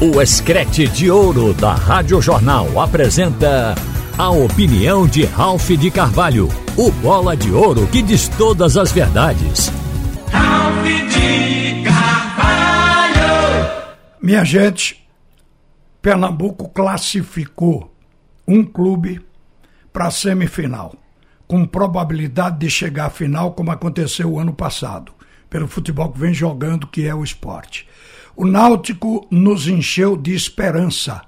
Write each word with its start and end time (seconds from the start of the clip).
O 0.00 0.22
Escrete 0.22 0.86
de 0.86 1.10
Ouro 1.10 1.52
da 1.52 1.74
Rádio 1.74 2.22
Jornal 2.22 2.80
apresenta 2.80 3.74
a 4.16 4.30
opinião 4.30 5.08
de 5.08 5.24
Ralph 5.24 5.70
de 5.70 5.90
Carvalho, 5.90 6.48
o 6.76 6.92
bola 6.92 7.36
de 7.36 7.50
ouro 7.50 7.84
que 7.88 8.00
diz 8.00 8.28
todas 8.28 8.76
as 8.76 8.92
verdades. 8.92 9.72
Ralph 10.30 10.84
de 10.84 11.82
Carvalho! 11.82 13.16
Minha 14.22 14.44
gente, 14.44 15.04
Pernambuco 16.00 16.68
classificou 16.68 17.92
um 18.46 18.64
clube 18.64 19.20
para 19.92 20.06
a 20.06 20.12
semifinal, 20.12 20.94
com 21.48 21.66
probabilidade 21.66 22.60
de 22.60 22.70
chegar 22.70 23.06
à 23.06 23.10
final, 23.10 23.50
como 23.50 23.72
aconteceu 23.72 24.30
o 24.30 24.38
ano 24.38 24.52
passado, 24.52 25.10
pelo 25.50 25.66
futebol 25.66 26.12
que 26.12 26.20
vem 26.20 26.32
jogando, 26.32 26.86
que 26.86 27.04
é 27.04 27.12
o 27.12 27.24
esporte. 27.24 27.88
O 28.40 28.46
Náutico 28.46 29.26
nos 29.32 29.66
encheu 29.66 30.16
de 30.16 30.32
esperança, 30.32 31.22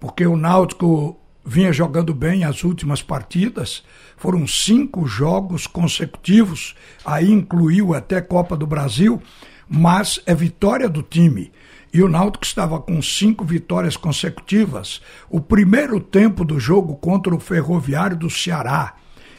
porque 0.00 0.26
o 0.26 0.38
Náutico 0.38 1.20
vinha 1.44 1.70
jogando 1.70 2.14
bem 2.14 2.44
as 2.44 2.64
últimas 2.64 3.02
partidas, 3.02 3.84
foram 4.16 4.46
cinco 4.46 5.06
jogos 5.06 5.66
consecutivos, 5.66 6.74
aí 7.04 7.30
incluiu 7.30 7.92
até 7.92 8.22
Copa 8.22 8.56
do 8.56 8.66
Brasil, 8.66 9.20
mas 9.68 10.18
é 10.24 10.34
vitória 10.34 10.88
do 10.88 11.02
time. 11.02 11.52
E 11.92 12.02
o 12.02 12.08
Náutico 12.08 12.46
estava 12.46 12.80
com 12.80 13.02
cinco 13.02 13.44
vitórias 13.44 13.94
consecutivas. 13.94 15.02
O 15.28 15.42
primeiro 15.42 16.00
tempo 16.00 16.42
do 16.42 16.58
jogo 16.58 16.96
contra 16.96 17.34
o 17.34 17.38
Ferroviário 17.38 18.16
do 18.16 18.30
Ceará 18.30 18.94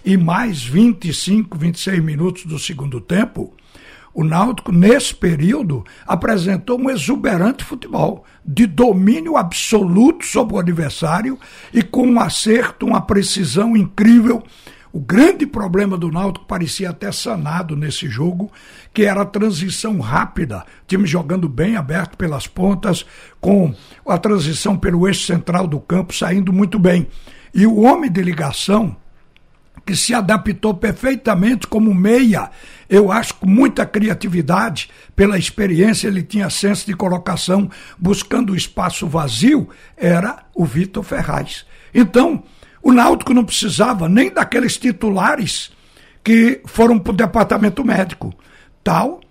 e 0.05 0.15
mais 0.17 0.61
25, 0.61 1.57
26 1.57 1.99
minutos 2.03 2.45
do 2.45 2.59
segundo 2.59 3.01
tempo, 3.01 3.55
o 4.17 4.23
Náutico, 4.23 4.71
nesse 4.71 5.13
período, 5.13 5.85
apresentou 6.03 6.81
um 6.81 6.89
exuberante 6.89 7.63
futebol, 7.63 8.25
de 8.43 8.65
domínio 8.65 9.37
absoluto 9.37 10.25
sobre 10.25 10.55
o 10.55 10.57
adversário 10.57 11.37
e 11.71 11.83
com 11.83 12.07
um 12.07 12.19
acerto, 12.19 12.87
uma 12.87 12.99
precisão 12.99 13.77
incrível. 13.77 14.41
O 14.91 14.99
grande 14.99 15.45
problema 15.45 15.95
do 15.95 16.11
Náutico 16.11 16.47
parecia 16.47 16.89
até 16.89 17.11
sanado 17.11 17.75
nesse 17.75 18.09
jogo, 18.09 18.51
que 18.91 19.03
era 19.03 19.21
a 19.21 19.25
transição 19.25 19.99
rápida, 19.99 20.65
time 20.87 21.05
jogando 21.05 21.47
bem 21.47 21.75
aberto 21.75 22.17
pelas 22.17 22.47
pontas, 22.47 23.05
com 23.39 23.71
a 24.03 24.17
transição 24.17 24.75
pelo 24.75 25.07
eixo 25.07 25.27
central 25.27 25.67
do 25.67 25.79
campo 25.79 26.11
saindo 26.11 26.51
muito 26.51 26.79
bem. 26.79 27.05
E 27.53 27.67
o 27.67 27.81
homem 27.81 28.11
de 28.11 28.23
ligação, 28.23 28.97
que 29.85 29.95
se 29.95 30.13
adaptou 30.13 30.73
perfeitamente 30.73 31.67
como 31.67 31.93
meia. 31.93 32.49
Eu 32.89 33.11
acho 33.11 33.35
com 33.35 33.47
muita 33.47 33.85
criatividade, 33.85 34.89
pela 35.15 35.37
experiência, 35.37 36.07
ele 36.07 36.23
tinha 36.23 36.49
senso 36.49 36.85
de 36.85 36.93
colocação, 36.93 37.69
buscando 37.97 38.53
o 38.53 38.55
espaço 38.55 39.07
vazio, 39.07 39.69
era 39.95 40.45
o 40.53 40.65
Vitor 40.65 41.03
Ferraz. 41.03 41.65
Então, 41.93 42.43
o 42.81 42.91
Náutico 42.91 43.33
não 43.33 43.43
precisava 43.43 44.07
nem 44.07 44.33
daqueles 44.33 44.77
titulares 44.77 45.71
que 46.23 46.61
foram 46.65 46.99
para 46.99 47.13
o 47.13 47.15
departamento 47.15 47.83
médico. 47.83 48.33
Tal 48.83 49.21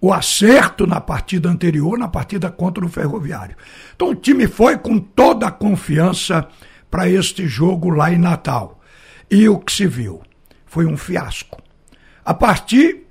o 0.00 0.12
acerto 0.12 0.86
na 0.86 1.00
partida 1.00 1.48
anterior, 1.48 1.98
na 1.98 2.08
partida 2.08 2.50
contra 2.50 2.84
o 2.84 2.88
Ferroviário. 2.88 3.56
Então 3.94 4.10
o 4.10 4.14
time 4.14 4.46
foi 4.46 4.76
com 4.76 4.98
toda 4.98 5.46
a 5.46 5.50
confiança 5.50 6.46
para 6.90 7.08
este 7.08 7.46
jogo 7.46 7.90
lá 7.90 8.12
em 8.12 8.18
Natal. 8.18 8.75
E 9.30 9.48
o 9.48 9.58
que 9.58 9.72
se 9.72 9.86
viu 9.86 10.22
foi 10.66 10.86
um 10.86 10.96
fiasco. 10.96 11.62
A 12.24 12.34
partir 12.34 13.04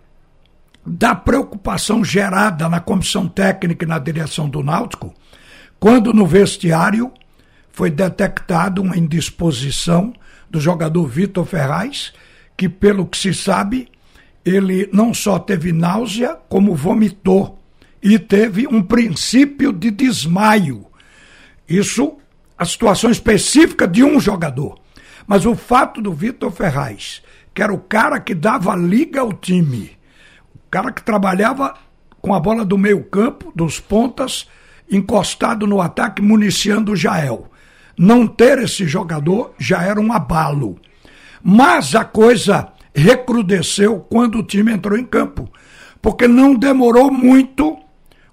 da 0.86 1.16
preocupação 1.16 2.04
gerada 2.04 2.70
na 2.70 2.80
comissão 2.80 3.28
técnica 3.28 3.86
e 3.86 3.88
na 3.88 3.98
direção 3.98 4.48
do 4.48 4.62
Náutico, 4.62 5.14
quando 5.80 6.14
no 6.14 6.26
vestiário 6.26 7.12
foi 7.72 7.90
detectada 7.90 8.82
uma 8.82 8.98
indisposição 8.98 10.14
do 10.50 10.60
jogador 10.60 11.06
Vitor 11.08 11.46
Ferraz, 11.46 12.14
que, 12.56 12.70
pelo 12.70 13.06
que 13.06 13.18
se 13.18 13.34
sabe, 13.34 13.90
ele 14.46 14.88
não 14.94 15.14
só 15.14 15.40
teve 15.40 15.74
náusea, 15.74 16.38
como 16.48 16.76
vomitou 16.76 17.60
e 18.02 18.20
teve 18.20 18.68
um 18.68 18.84
princípio 18.84 19.74
de 19.74 19.90
desmaio. 19.90 20.86
Isso, 21.68 22.18
a 22.58 22.64
situação 22.64 23.10
específica 23.10 23.88
de 23.88 24.04
um 24.04 24.20
jogador. 24.20 24.80
Mas 25.28 25.46
o 25.46 25.56
fato 25.56 26.02
do 26.02 26.14
Vitor 26.14 26.52
Ferraz, 26.52 27.22
que 27.54 27.62
era 27.62 27.74
o 27.74 27.80
cara 27.80 28.20
que 28.20 28.36
dava 28.36 28.76
liga 28.76 29.22
ao 29.22 29.34
time, 29.34 29.98
o 30.54 30.60
cara 30.70 30.92
que 30.92 31.04
trabalhava 31.04 31.74
com 32.22 32.34
a 32.34 32.40
bola 32.40 32.66
do 32.66 32.78
meio 32.78 33.04
campo, 33.04 33.52
dos 33.56 33.80
pontas, 33.80 34.48
encostado 34.92 35.66
no 35.66 35.82
ataque, 35.82 36.22
municiando 36.22 36.92
o 36.92 36.96
Jael. 36.96 37.50
Não 37.98 38.28
ter 38.28 38.60
esse 38.60 38.88
jogador 38.88 39.54
já 39.58 39.84
era 39.84 40.00
um 40.00 40.12
abalo. 40.12 40.78
Mas 41.42 41.96
a 41.96 42.04
coisa 42.04 42.70
recrudesceu 42.94 44.00
quando 44.00 44.40
o 44.40 44.44
time 44.44 44.74
entrou 44.74 44.98
em 44.98 45.06
campo. 45.06 45.50
Porque 46.02 46.28
não 46.28 46.56
demorou 46.56 47.12
muito, 47.12 47.78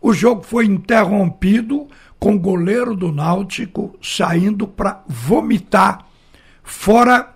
o 0.00 0.12
jogo 0.12 0.42
foi 0.42 0.66
interrompido 0.66 1.86
com 2.18 2.34
o 2.34 2.38
goleiro 2.38 2.94
do 2.94 3.12
Náutico 3.12 3.96
saindo 4.00 4.66
para 4.66 5.02
vomitar 5.06 6.06
fora 6.62 7.34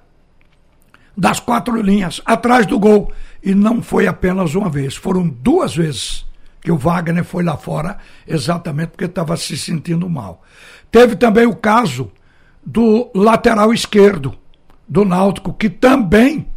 das 1.17 1.41
quatro 1.41 1.81
linhas, 1.81 2.21
atrás 2.25 2.67
do 2.67 2.79
gol. 2.79 3.13
E 3.43 3.55
não 3.55 3.83
foi 3.83 4.07
apenas 4.07 4.55
uma 4.55 4.69
vez, 4.69 4.97
foram 4.97 5.29
duas 5.29 5.75
vezes 5.75 6.27
que 6.61 6.73
o 6.73 6.77
Wagner 6.77 7.25
foi 7.25 7.45
lá 7.45 7.57
fora, 7.57 7.97
exatamente 8.27 8.89
porque 8.89 9.05
estava 9.05 9.37
se 9.37 9.57
sentindo 9.57 10.11
mal. 10.11 10.43
Teve 10.91 11.15
também 11.15 11.47
o 11.47 11.55
caso 11.55 12.11
do 12.65 13.09
lateral 13.15 13.73
esquerdo 13.73 14.35
do 14.89 15.05
Náutico, 15.05 15.53
que 15.53 15.71
também 15.71 16.49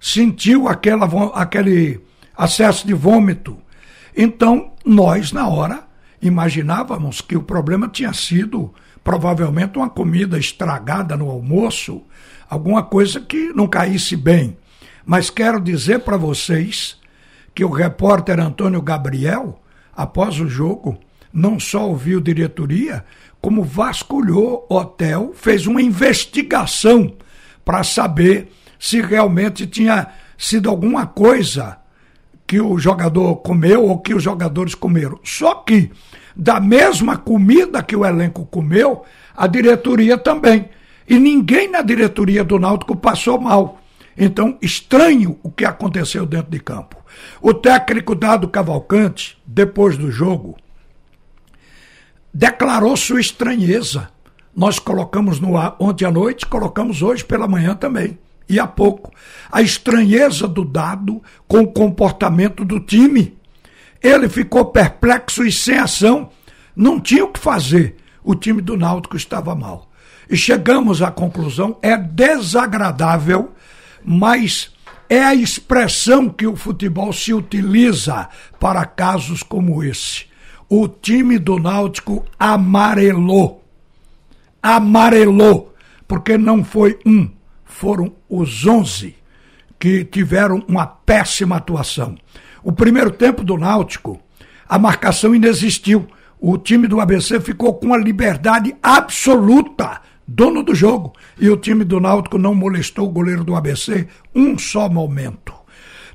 sentiu 0.00 0.68
aquela, 0.68 1.06
aquele 1.34 2.00
acesso 2.36 2.86
de 2.86 2.94
vômito. 2.94 3.58
Então, 4.16 4.72
nós, 4.84 5.32
na 5.32 5.48
hora, 5.48 5.82
imaginávamos 6.22 7.20
que 7.20 7.36
o 7.36 7.42
problema 7.42 7.88
tinha 7.88 8.12
sido 8.12 8.72
provavelmente 9.08 9.78
uma 9.78 9.88
comida 9.88 10.38
estragada 10.38 11.16
no 11.16 11.30
almoço, 11.30 12.02
alguma 12.46 12.82
coisa 12.82 13.18
que 13.18 13.54
não 13.54 13.66
caísse 13.66 14.14
bem. 14.14 14.58
Mas 15.06 15.30
quero 15.30 15.58
dizer 15.62 16.00
para 16.00 16.18
vocês 16.18 16.98
que 17.54 17.64
o 17.64 17.70
repórter 17.70 18.38
Antônio 18.38 18.82
Gabriel, 18.82 19.62
após 19.96 20.38
o 20.38 20.46
jogo, 20.46 20.98
não 21.32 21.58
só 21.58 21.88
ouviu 21.88 22.20
diretoria, 22.20 23.02
como 23.40 23.64
vasculhou 23.64 24.66
hotel, 24.68 25.32
fez 25.34 25.66
uma 25.66 25.80
investigação 25.80 27.14
para 27.64 27.82
saber 27.84 28.52
se 28.78 29.00
realmente 29.00 29.66
tinha 29.66 30.08
sido 30.36 30.68
alguma 30.68 31.06
coisa 31.06 31.78
que 32.46 32.60
o 32.60 32.78
jogador 32.78 33.36
comeu 33.36 33.86
ou 33.86 34.00
que 34.00 34.12
os 34.12 34.22
jogadores 34.22 34.74
comeram. 34.74 35.18
Só 35.24 35.54
que 35.54 35.90
da 36.38 36.60
mesma 36.60 37.16
comida 37.16 37.82
que 37.82 37.96
o 37.96 38.06
elenco 38.06 38.46
comeu, 38.46 39.04
a 39.36 39.48
diretoria 39.48 40.16
também. 40.16 40.68
E 41.08 41.18
ninguém 41.18 41.68
na 41.68 41.82
diretoria 41.82 42.44
do 42.44 42.60
Náutico 42.60 42.94
passou 42.94 43.40
mal. 43.40 43.80
Então, 44.16 44.56
estranho 44.62 45.38
o 45.42 45.50
que 45.50 45.64
aconteceu 45.64 46.24
dentro 46.24 46.50
de 46.50 46.60
campo. 46.60 46.96
O 47.42 47.52
técnico 47.52 48.14
Dado 48.14 48.48
Cavalcante, 48.48 49.36
depois 49.44 49.96
do 49.96 50.10
jogo, 50.10 50.56
declarou 52.32 52.96
sua 52.96 53.20
estranheza. 53.20 54.08
Nós 54.54 54.78
colocamos 54.78 55.40
no 55.40 55.56
ar 55.56 55.76
ontem 55.80 56.04
à 56.04 56.10
noite, 56.10 56.46
colocamos 56.46 57.02
hoje 57.02 57.24
pela 57.24 57.48
manhã 57.48 57.74
também. 57.74 58.18
E 58.48 58.58
há 58.58 58.66
pouco. 58.66 59.12
A 59.50 59.60
estranheza 59.60 60.46
do 60.48 60.64
dado 60.64 61.22
com 61.46 61.60
o 61.60 61.72
comportamento 61.72 62.64
do 62.64 62.80
time. 62.80 63.37
Ele 64.02 64.28
ficou 64.28 64.66
perplexo 64.66 65.44
e 65.44 65.52
sem 65.52 65.78
ação. 65.78 66.30
Não 66.74 67.00
tinha 67.00 67.24
o 67.24 67.32
que 67.32 67.40
fazer. 67.40 67.96
O 68.22 68.34
time 68.34 68.60
do 68.60 68.76
Náutico 68.76 69.16
estava 69.16 69.54
mal. 69.54 69.90
E 70.30 70.36
chegamos 70.36 71.02
à 71.02 71.10
conclusão: 71.10 71.78
é 71.82 71.96
desagradável, 71.96 73.52
mas 74.04 74.70
é 75.08 75.24
a 75.24 75.34
expressão 75.34 76.28
que 76.28 76.46
o 76.46 76.56
futebol 76.56 77.12
se 77.12 77.32
utiliza 77.32 78.28
para 78.60 78.84
casos 78.84 79.42
como 79.42 79.82
esse. 79.82 80.26
O 80.68 80.86
time 80.86 81.38
do 81.38 81.58
Náutico 81.58 82.24
amarelou. 82.38 83.64
Amarelou. 84.62 85.74
Porque 86.06 86.36
não 86.36 86.62
foi 86.62 86.98
um, 87.06 87.30
foram 87.64 88.12
os 88.28 88.66
onze 88.66 89.16
que 89.78 90.04
tiveram 90.04 90.64
uma 90.68 90.86
péssima 90.86 91.56
atuação. 91.56 92.16
O 92.62 92.72
primeiro 92.72 93.10
tempo 93.10 93.44
do 93.44 93.56
Náutico, 93.56 94.20
a 94.68 94.78
marcação 94.78 95.34
inexistiu. 95.34 96.06
O 96.40 96.56
time 96.56 96.86
do 96.86 97.00
ABC 97.00 97.40
ficou 97.40 97.74
com 97.74 97.92
a 97.92 97.98
liberdade 97.98 98.74
absoluta, 98.82 100.00
dono 100.26 100.62
do 100.62 100.74
jogo. 100.74 101.12
E 101.38 101.48
o 101.48 101.56
time 101.56 101.84
do 101.84 102.00
Náutico 102.00 102.38
não 102.38 102.54
molestou 102.54 103.06
o 103.06 103.10
goleiro 103.10 103.44
do 103.44 103.56
ABC 103.56 104.06
um 104.34 104.58
só 104.58 104.88
momento. 104.88 105.54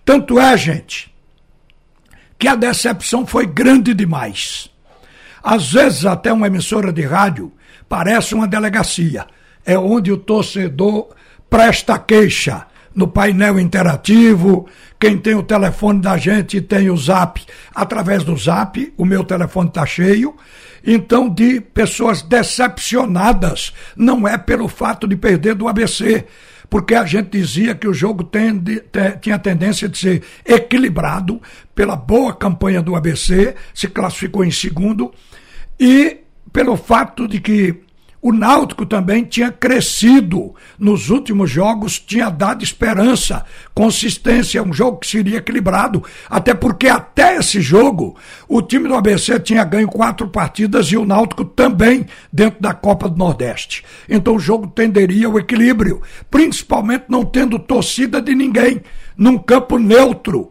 Tanto 0.06 0.40
é, 0.40 0.56
gente, 0.58 1.14
que 2.38 2.48
a 2.48 2.56
decepção 2.56 3.26
foi 3.26 3.46
grande 3.46 3.94
demais. 3.94 4.70
Às 5.42 5.74
vezes, 5.74 6.06
até 6.06 6.32
uma 6.32 6.48
emissora 6.48 6.92
de 6.92 7.02
rádio 7.02 7.52
parece 7.90 8.34
uma 8.34 8.48
delegacia. 8.48 9.26
É 9.66 9.78
onde 9.78 10.12
o 10.12 10.18
torcedor 10.18 11.10
presta 11.50 11.98
queixa 12.00 12.66
no 12.96 13.08
painel 13.08 13.60
interativo. 13.60 14.68
Quem 15.00 15.18
tem 15.18 15.36
o 15.36 15.44
telefone 15.44 16.02
da 16.02 16.18
gente 16.18 16.62
tem 16.62 16.90
o 16.90 16.98
zap 16.98 17.44
através 17.74 18.24
do 18.24 18.36
zap. 18.38 18.94
O 18.98 19.06
meu 19.06 19.24
telefone 19.24 19.70
está 19.70 19.86
cheio. 19.86 20.36
Então, 20.86 21.30
de 21.30 21.62
pessoas 21.62 22.22
decepcionadas, 22.22 23.74
não 23.96 24.28
é 24.28 24.38
pelo 24.38 24.68
fato 24.68 25.08
de 25.08 25.16
perder 25.16 25.56
do 25.56 25.68
ABC, 25.68 26.26
porque 26.70 26.94
a 26.94 27.06
gente 27.06 27.30
dizia 27.30 27.74
que 27.74 27.88
o 27.88 27.94
jogo 27.94 28.30
tinha 29.22 29.40
tendência 29.40 29.88
de 29.88 29.98
ser 29.98 30.24
equilibrado 30.46 31.42
pela 31.74 31.96
boa 31.96 32.36
campanha 32.36 32.82
do 32.82 32.96
ABC, 32.96 33.56
se 33.74 33.88
classificou 33.88 34.44
em 34.44 34.52
segundo, 34.52 35.14
e 35.80 36.18
pelo 36.52 36.76
fato 36.76 37.28
de 37.30 37.40
que 37.40 37.76
o 38.24 38.32
Náutico 38.32 38.86
também 38.86 39.26
tinha 39.26 39.52
crescido 39.52 40.56
nos 40.80 41.10
últimos 41.10 41.52
jogos, 41.52 42.00
tinha 42.00 42.30
dado 42.30 42.64
esperança, 42.64 43.44
consistência, 43.76 44.64
um 44.64 44.72
jogo 44.72 45.00
que 45.00 45.08
seria 45.08 45.40
equilibrado, 45.40 46.02
até 46.30 46.54
porque 46.54 46.88
até 46.88 47.36
esse 47.36 47.60
jogo 47.60 48.16
o 48.48 48.62
time 48.62 48.88
do 48.88 48.96
ABC 48.96 49.42
tinha 49.42 49.66
ganho 49.66 49.90
quatro 49.90 50.26
partidas 50.30 50.88
e 50.88 50.96
o 50.96 51.06
Náutico 51.06 51.44
também 51.44 52.06
dentro 52.32 52.62
da 52.62 52.74
Copa 52.74 53.10
do 53.10 53.18
Nordeste. 53.18 53.84
Então 54.08 54.36
o 54.36 54.40
jogo 54.40 54.68
tenderia 54.68 55.28
ao 55.28 55.38
equilíbrio, 55.38 56.02
principalmente 56.32 57.08
não 57.10 57.26
tendo 57.26 57.60
torcida 57.60 58.22
de 58.22 58.34
ninguém, 58.34 58.82
num 59.18 59.38
campo 59.38 59.78
neutro. 59.78 60.50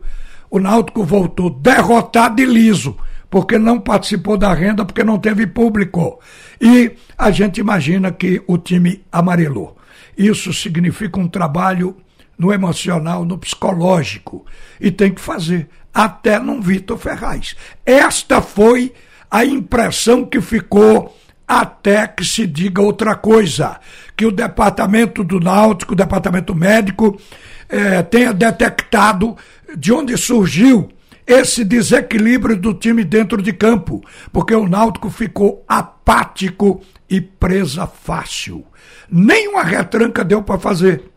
O 0.50 0.58
Náutico 0.58 1.02
voltou 1.04 1.48
derrotado 1.48 2.42
e 2.42 2.44
liso 2.44 2.98
porque 3.32 3.58
não 3.58 3.80
participou 3.80 4.36
da 4.36 4.52
renda, 4.52 4.84
porque 4.84 5.02
não 5.02 5.18
teve 5.18 5.46
público. 5.46 6.20
E 6.60 6.92
a 7.16 7.30
gente 7.30 7.58
imagina 7.60 8.12
que 8.12 8.42
o 8.46 8.58
time 8.58 9.02
amarelou. 9.10 9.74
Isso 10.18 10.52
significa 10.52 11.18
um 11.18 11.26
trabalho 11.26 11.96
no 12.36 12.52
emocional, 12.52 13.24
no 13.24 13.38
psicológico. 13.38 14.44
E 14.78 14.90
tem 14.90 15.14
que 15.14 15.20
fazer, 15.22 15.66
até 15.94 16.38
no 16.38 16.60
Vitor 16.60 16.98
Ferraz. 16.98 17.56
Esta 17.86 18.42
foi 18.42 18.92
a 19.30 19.46
impressão 19.46 20.26
que 20.26 20.42
ficou 20.42 21.16
até 21.48 22.06
que 22.06 22.26
se 22.26 22.46
diga 22.46 22.82
outra 22.82 23.14
coisa. 23.14 23.80
Que 24.14 24.26
o 24.26 24.30
departamento 24.30 25.24
do 25.24 25.40
Náutico, 25.40 25.94
o 25.94 25.96
departamento 25.96 26.54
médico, 26.54 27.18
eh, 27.66 28.02
tenha 28.02 28.34
detectado 28.34 29.34
de 29.74 29.90
onde 29.90 30.18
surgiu 30.18 30.90
esse 31.32 31.64
desequilíbrio 31.64 32.56
do 32.56 32.74
time 32.74 33.02
dentro 33.02 33.40
de 33.40 33.52
campo, 33.52 34.04
porque 34.30 34.54
o 34.54 34.68
Náutico 34.68 35.08
ficou 35.08 35.64
apático 35.66 36.82
e 37.08 37.20
presa 37.20 37.86
fácil. 37.86 38.64
Nenhuma 39.10 39.62
retranca 39.62 40.24
deu 40.24 40.42
para 40.42 40.58
fazer. 40.58 41.10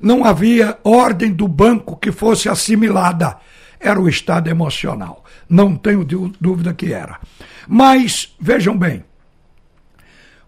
Não 0.00 0.24
havia 0.24 0.78
ordem 0.82 1.30
do 1.30 1.46
banco 1.46 1.96
que 1.96 2.10
fosse 2.10 2.48
assimilada. 2.48 3.36
Era 3.78 4.00
o 4.00 4.08
estado 4.08 4.48
emocional. 4.48 5.24
Não 5.48 5.76
tenho 5.76 6.04
dúvida 6.04 6.72
que 6.72 6.92
era. 6.92 7.20
Mas, 7.68 8.34
vejam 8.40 8.76
bem, 8.76 9.04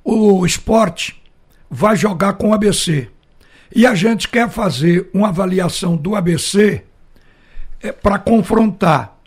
o 0.02 0.44
esporte 0.46 1.22
vai 1.70 1.96
jogar 1.96 2.34
com 2.34 2.50
o 2.50 2.54
ABC. 2.54 3.08
E 3.74 3.86
a 3.86 3.94
gente 3.94 4.28
quer 4.28 4.48
fazer 4.48 5.10
uma 5.12 5.28
avaliação 5.28 5.96
do 5.96 6.14
ABC 6.14 6.84
é, 7.84 7.92
para 7.92 8.19
confrontar 8.19 9.19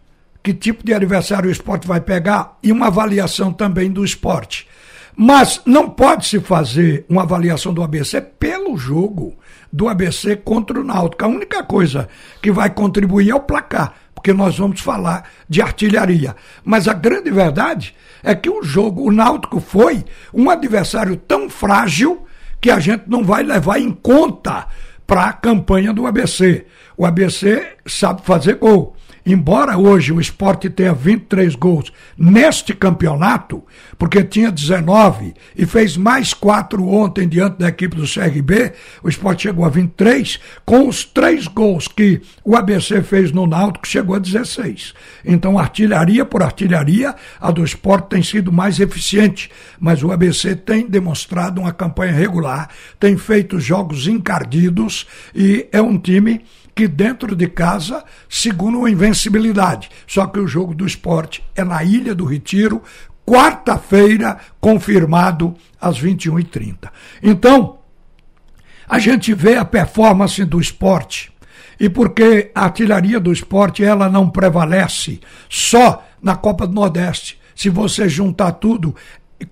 que 0.42 0.51
tipo 0.51 0.83
de 0.83 0.92
adversário 0.92 1.48
o 1.48 1.51
esporte 1.51 1.88
vai 1.88 2.01
pegar 2.01 2.57
e 2.63 2.71
uma 2.71 2.88
avaliação 2.88 3.54
também 3.54 3.92
do 3.92 4.04
esporte. 4.04 4.68
Mas 5.15 5.62
não 5.63 5.88
pode 5.88 6.25
se 6.25 6.39
fazer 6.39 7.06
uma 7.07 7.21
avaliação 7.21 7.71
do 7.71 7.83
ABC 7.83 8.19
pelo 8.19 8.75
jogo 8.75 9.36
do 9.71 9.88
ABC 9.88 10.38
contra 10.38 10.80
o 10.80 10.83
Náutico. 10.83 11.24
A 11.24 11.27
única 11.27 11.63
coisa 11.63 12.09
que 12.42 12.51
vai 12.51 12.71
contribuir 12.71 13.30
é 13.30 13.36
o 13.36 13.39
placar, 13.39 13.94
porque 14.15 14.33
nós 14.33 14.57
vamos 14.57 14.81
falar 14.81 15.30
de 15.48 15.62
artilharia. 15.62 16.36
Mas 16.63 16.88
a 16.88 16.94
grande 16.94 17.30
verdade 17.30 17.94
é 18.24 18.33
que 18.33 18.50
o 18.50 18.63
jogo, 18.63 19.07
o 19.07 19.12
Náutico 19.12 19.59
foi 19.59 20.04
um 20.33 20.50
adversário 20.50 21.15
tão 21.15 21.48
frágil 21.48 22.25
que 22.59 22.71
a 22.71 22.80
gente 22.80 23.04
não 23.06 23.24
vai 23.24 23.44
levar 23.44 23.80
em 23.80 23.92
conta 23.92 24.68
para 25.07 25.27
a 25.27 25.33
campanha 25.33 25.94
do 25.94 26.06
ABC. 26.06 26.65
O 26.98 27.06
ABC 27.06 27.77
sabe 27.86 28.21
fazer 28.24 28.56
gol. 28.56 28.96
Embora 29.29 29.77
hoje 29.77 30.13
o 30.13 30.21
esporte 30.21 30.69
tenha 30.69 30.94
23 30.94 31.53
gols 31.56 31.91
neste 32.18 32.74
campeonato, 32.74 33.62
porque 33.97 34.24
tinha 34.24 34.50
19 34.50 35.33
e 35.53 35.65
fez 35.65 35.97
mais 35.97 36.33
quatro 36.33 36.88
ontem 36.88 37.27
diante 37.27 37.57
da 37.57 37.68
equipe 37.68 37.97
do 37.97 38.07
CRB, 38.07 38.71
o 39.03 39.09
esporte 39.09 39.44
chegou 39.44 39.65
a 39.65 39.69
23, 39.69 40.39
com 40.65 40.88
os 40.88 41.03
três 41.03 41.45
gols 41.45 41.89
que 41.89 42.21
o 42.41 42.56
ABC 42.56 43.01
fez 43.01 43.33
no 43.33 43.45
Náutico, 43.45 43.85
chegou 43.85 44.15
a 44.15 44.19
16. 44.19 44.94
Então, 45.25 45.59
artilharia 45.59 46.23
por 46.23 46.41
artilharia, 46.41 47.13
a 47.38 47.51
do 47.51 47.65
esporte 47.65 48.07
tem 48.07 48.23
sido 48.23 48.50
mais 48.50 48.80
eficiente, 48.80 49.51
mas 49.77 50.03
o 50.03 50.12
ABC 50.13 50.56
tem 50.56 50.88
demonstrado 50.88 51.59
uma 51.59 51.73
campanha 51.73 52.13
regular, 52.13 52.69
tem 52.97 53.18
feito 53.18 53.59
jogos 53.59 54.07
encardidos 54.07 55.06
e 55.35 55.68
é 55.73 55.81
um 55.81 55.97
time 55.97 56.45
que 56.77 56.88
dentro 56.88 57.35
de 57.35 57.47
casa 57.47 58.03
segura 58.29 58.77
uma 58.77 58.89
invencibilidade. 58.89 59.89
Só 60.06 60.27
que 60.27 60.39
o 60.39 60.47
jogo 60.47 60.75
do 60.75 60.85
esporte 60.85 61.44
é 61.56 61.63
na 61.63 61.83
Ilha 61.83 62.13
do 62.13 62.24
Retiro, 62.24 62.83
quarta-feira, 63.25 64.38
confirmado 64.62 65.56
às 65.81 66.00
21h30. 66.00 66.88
Então, 67.24 67.79
a 68.88 69.00
gente 69.00 69.33
vê 69.33 69.57
a 69.57 69.65
performance 69.65 70.45
do 70.45 70.62
esporte. 70.62 71.31
E 71.79 71.89
porque 71.89 72.51
a 72.53 72.65
artilharia 72.65 73.19
do 73.19 73.33
esporte 73.33 73.83
ela 73.83 74.07
não 74.07 74.30
prevalece 74.30 75.19
só 75.50 76.06
na 76.21 76.35
Copa 76.35 76.68
do 76.68 76.75
Nordeste. 76.75 77.39
Se 77.56 77.69
você 77.69 78.07
juntar 78.07 78.51
tudo, 78.51 78.95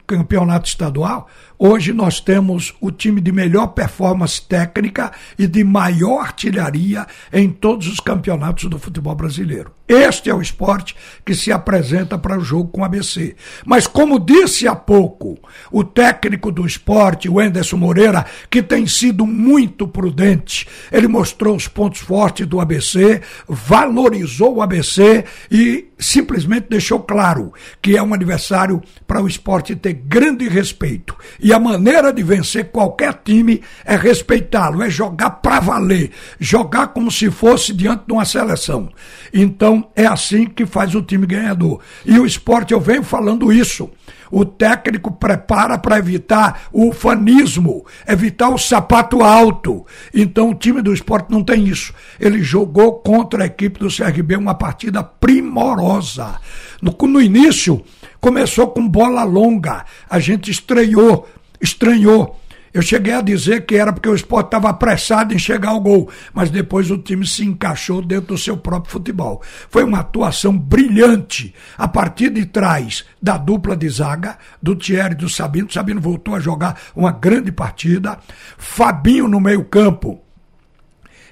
campeonato 0.05 0.67
estadual, 0.67 1.27
hoje 1.57 1.93
nós 1.93 2.19
temos 2.19 2.73
o 2.79 2.91
time 2.91 3.21
de 3.21 3.31
melhor 3.31 3.67
performance 3.67 4.41
técnica 4.41 5.11
e 5.37 5.47
de 5.47 5.63
maior 5.63 6.21
artilharia 6.21 7.05
em 7.31 7.49
todos 7.49 7.87
os 7.87 7.99
campeonatos 7.99 8.69
do 8.69 8.79
futebol 8.79 9.15
brasileiro. 9.15 9.71
Este 9.87 10.31
é 10.31 10.33
o 10.33 10.41
esporte 10.41 10.95
que 11.23 11.35
se 11.35 11.51
apresenta 11.51 12.17
para 12.17 12.39
o 12.39 12.43
jogo 12.43 12.69
com 12.69 12.81
o 12.81 12.83
ABC. 12.83 13.35
Mas, 13.63 13.85
como 13.85 14.19
disse 14.19 14.67
há 14.67 14.75
pouco 14.75 15.37
o 15.71 15.83
técnico 15.83 16.51
do 16.51 16.65
esporte, 16.65 17.29
o 17.29 17.39
Enderson 17.39 17.77
Moreira, 17.77 18.25
que 18.49 18.63
tem 18.63 18.87
sido 18.87 19.27
muito 19.27 19.87
prudente, 19.87 20.67
ele 20.91 21.07
mostrou 21.07 21.55
os 21.55 21.67
pontos 21.67 21.99
fortes 21.99 22.47
do 22.47 22.59
ABC, 22.59 23.21
valorizou 23.47 24.55
o 24.55 24.61
ABC 24.63 25.23
e 25.51 25.89
simplesmente 25.99 26.67
deixou 26.69 26.99
claro 26.99 27.53
que 27.79 27.95
é 27.95 28.01
um 28.01 28.13
adversário 28.13 28.81
para 29.05 29.21
o 29.21 29.27
esporte 29.27 29.75
ter 29.75 29.93
grande 29.93 30.49
respeito. 30.49 31.15
E 31.45 31.53
a 31.53 31.59
maneira 31.59 32.11
de 32.11 32.23
vencer 32.23 32.71
qualquer 32.71 33.21
time 33.23 33.61
é 33.85 33.95
respeitá-lo, 33.95 34.81
é 34.81 34.89
jogar 34.89 35.29
para 35.29 35.59
valer, 35.59 36.09
jogar 36.39 36.87
como 36.87 37.11
se 37.11 37.29
fosse 37.29 37.71
diante 37.71 38.05
de 38.07 38.13
uma 38.13 38.25
seleção. 38.25 38.89
Então 39.31 39.87
é 39.95 40.07
assim 40.07 40.47
que 40.47 40.65
faz 40.65 40.95
o 40.95 41.03
time 41.03 41.27
ganhador. 41.27 41.81
E 42.03 42.17
o 42.17 42.25
esporte, 42.25 42.73
eu 42.73 42.81
venho 42.81 43.03
falando 43.03 43.53
isso. 43.53 43.91
O 44.31 44.43
técnico 44.43 45.11
prepara 45.11 45.77
para 45.77 45.99
evitar 45.99 46.63
o 46.73 46.91
fanismo, 46.91 47.85
evitar 48.07 48.49
o 48.49 48.57
sapato 48.57 49.21
alto. 49.21 49.85
Então 50.11 50.49
o 50.49 50.55
time 50.55 50.81
do 50.81 50.91
esporte 50.91 51.29
não 51.29 51.43
tem 51.43 51.67
isso. 51.67 51.93
Ele 52.19 52.41
jogou 52.41 52.93
contra 52.93 53.43
a 53.43 53.45
equipe 53.45 53.79
do 53.79 53.95
CRB 53.95 54.35
uma 54.35 54.55
partida 54.55 55.03
primorosa. 55.03 56.39
No, 56.81 56.95
no 57.07 57.21
início, 57.21 57.83
começou 58.19 58.69
com 58.69 58.87
bola 58.87 59.23
longa. 59.23 59.85
A 60.09 60.19
gente 60.19 60.49
estreou, 60.49 61.27
estranhou 61.61 62.39
eu 62.75 62.81
cheguei 62.81 63.13
a 63.13 63.21
dizer 63.21 63.65
que 63.65 63.77
era 63.77 63.93
porque 63.93 64.09
o 64.09 64.13
esporte 64.13 64.47
estava 64.47 64.67
apressado 64.67 65.33
em 65.33 65.39
chegar 65.39 65.69
ao 65.69 65.79
gol, 65.79 66.09
mas 66.33 66.49
depois 66.49 66.91
o 66.91 66.97
time 66.97 67.25
se 67.25 67.45
encaixou 67.45 68.01
dentro 68.01 68.35
do 68.35 68.37
seu 68.37 68.57
próprio 68.57 68.91
futebol. 68.91 69.41
Foi 69.69 69.81
uma 69.81 69.99
atuação 69.99 70.57
brilhante 70.57 71.55
a 71.77 71.87
partir 71.87 72.31
de 72.31 72.45
trás 72.45 73.05
da 73.21 73.37
dupla 73.37 73.77
de 73.77 73.87
zaga, 73.87 74.37
do 74.61 74.75
Thierry 74.75 75.13
e 75.13 75.19
do 75.19 75.29
Sabino. 75.29 75.69
O 75.69 75.71
Sabino 75.71 76.01
voltou 76.01 76.35
a 76.35 76.39
jogar 76.41 76.77
uma 76.93 77.13
grande 77.13 77.49
partida. 77.49 78.19
Fabinho 78.57 79.29
no 79.29 79.39
meio-campo. 79.39 80.21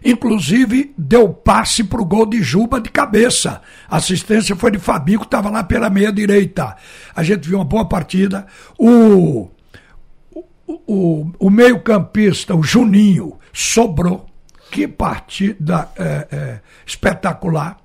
Inclusive, 0.02 0.94
deu 0.98 1.28
passe 1.28 1.84
para 1.84 2.02
o 2.02 2.06
gol 2.06 2.26
de 2.26 2.42
Juba 2.42 2.80
de 2.80 2.90
cabeça. 2.90 3.62
A 3.90 3.98
assistência 3.98 4.56
foi 4.56 4.72
de 4.72 4.80
Fabinho, 4.80 5.20
que 5.20 5.26
estava 5.26 5.50
lá 5.50 5.62
pela 5.62 5.90
meia-direita. 5.90 6.74
A 7.14 7.22
gente 7.22 7.50
viu 7.50 7.58
uma 7.58 7.66
boa 7.66 7.84
partida. 7.84 8.48
O 8.80 9.50
o, 10.68 11.32
o 11.40 11.50
meio-campista, 11.50 12.56
o 12.56 12.64
Juninho, 12.64 13.38
sobrou. 13.52 14.26
Que 14.72 14.88
partida 14.88 15.90
é, 15.96 16.28
é, 16.32 16.60
espetacular. 16.86 17.78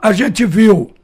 A 0.00 0.12
gente 0.12 0.46
viu 0.46 0.94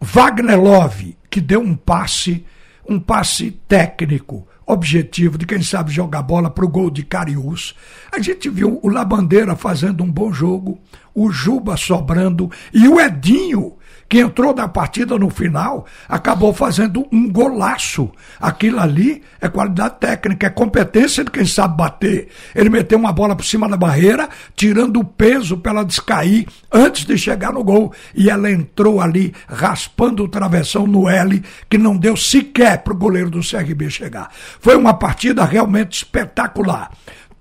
Wagner 0.00 0.60
Love, 0.60 1.18
que 1.28 1.40
deu 1.40 1.60
um 1.60 1.74
passe, 1.74 2.44
um 2.88 2.98
passe 2.98 3.50
técnico, 3.68 4.48
objetivo 4.66 5.36
de 5.36 5.44
quem 5.44 5.62
sabe 5.62 5.92
jogar 5.92 6.22
bola 6.22 6.48
para 6.48 6.64
o 6.64 6.68
gol 6.68 6.90
de 6.90 7.02
Cariús. 7.02 7.74
A 8.10 8.20
gente 8.20 8.48
viu 8.48 8.80
o 8.82 8.88
Labandeira 8.88 9.54
fazendo 9.54 10.02
um 10.02 10.10
bom 10.10 10.32
jogo, 10.32 10.80
o 11.14 11.30
Juba 11.30 11.76
sobrando 11.76 12.50
e 12.72 12.88
o 12.88 12.98
Edinho 12.98 13.76
que 14.12 14.20
entrou 14.20 14.54
na 14.54 14.68
partida 14.68 15.18
no 15.18 15.30
final, 15.30 15.86
acabou 16.06 16.52
fazendo 16.52 17.08
um 17.10 17.32
golaço. 17.32 18.10
Aquilo 18.38 18.78
ali 18.78 19.22
é 19.40 19.48
qualidade 19.48 19.94
técnica, 20.00 20.48
é 20.48 20.50
competência 20.50 21.24
de 21.24 21.30
quem 21.30 21.46
sabe 21.46 21.78
bater. 21.78 22.28
Ele 22.54 22.68
meteu 22.68 22.98
uma 22.98 23.10
bola 23.10 23.34
por 23.34 23.42
cima 23.42 23.66
da 23.66 23.74
barreira, 23.74 24.28
tirando 24.54 25.00
o 25.00 25.04
peso 25.04 25.56
para 25.56 25.72
ela 25.72 25.82
descair 25.82 26.46
antes 26.70 27.06
de 27.06 27.16
chegar 27.16 27.54
no 27.54 27.64
gol. 27.64 27.90
E 28.14 28.28
ela 28.28 28.50
entrou 28.50 29.00
ali, 29.00 29.32
raspando 29.48 30.24
o 30.24 30.28
travessão 30.28 30.86
no 30.86 31.08
L, 31.08 31.42
que 31.70 31.78
não 31.78 31.96
deu 31.96 32.14
sequer 32.14 32.82
para 32.82 32.92
o 32.92 32.98
goleiro 32.98 33.30
do 33.30 33.40
CRB 33.40 33.88
chegar. 33.88 34.30
Foi 34.60 34.76
uma 34.76 34.92
partida 34.92 35.42
realmente 35.42 36.04
espetacular. 36.04 36.90